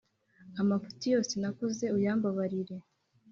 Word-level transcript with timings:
Amafuti 0.61 1.05
yose 1.13 1.33
nakoze 1.41 1.85
uyambabarire 1.97 2.75